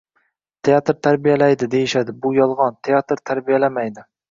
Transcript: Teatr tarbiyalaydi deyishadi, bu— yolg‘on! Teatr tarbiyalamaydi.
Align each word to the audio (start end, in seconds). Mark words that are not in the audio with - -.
Teatr 0.67 0.97
tarbiyalaydi 1.07 1.69
deyishadi, 1.75 2.17
bu— 2.25 2.33
yolg‘on! 2.39 2.81
Teatr 2.91 3.25
tarbiyalamaydi. 3.31 4.11